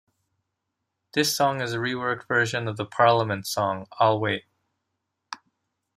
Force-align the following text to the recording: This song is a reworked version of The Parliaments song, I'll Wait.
This 1.13 1.37
song 1.37 1.61
is 1.61 1.73
a 1.73 1.77
reworked 1.77 2.27
version 2.27 2.67
of 2.67 2.75
The 2.75 2.87
Parliaments 2.87 3.51
song, 3.51 3.85
I'll 3.99 4.19
Wait. 4.19 4.45